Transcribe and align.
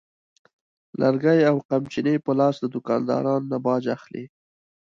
لرګي 1.01 1.39
او 1.49 1.55
قمچینې 1.69 2.15
په 2.25 2.31
لاس 2.39 2.55
د 2.59 2.65
دوکاندارانو 2.73 3.47
نه 3.51 3.57
باج 3.65 3.83
اخلي. 3.97 4.25